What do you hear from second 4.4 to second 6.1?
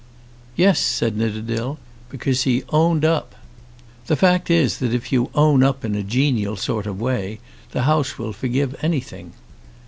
is if you 'own up' in a